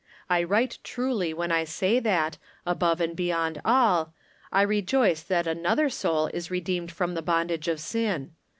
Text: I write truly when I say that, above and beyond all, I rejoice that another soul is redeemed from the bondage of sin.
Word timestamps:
I 0.31 0.43
write 0.43 0.79
truly 0.83 1.31
when 1.31 1.51
I 1.51 1.63
say 1.63 1.99
that, 1.99 2.39
above 2.65 2.99
and 3.01 3.15
beyond 3.15 3.61
all, 3.63 4.15
I 4.51 4.63
rejoice 4.63 5.21
that 5.21 5.45
another 5.45 5.89
soul 5.91 6.25
is 6.33 6.49
redeemed 6.49 6.91
from 6.91 7.13
the 7.13 7.21
bondage 7.21 7.67
of 7.67 7.79
sin. 7.79 8.31